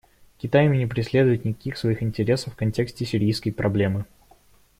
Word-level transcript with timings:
Китай 0.39 0.67
не 0.67 0.87
преследует 0.87 1.45
никаких 1.45 1.77
своих 1.77 2.01
интересов 2.01 2.53
в 2.53 2.55
контексте 2.55 3.05
сирийской 3.05 3.51
проблемы. 3.51 4.05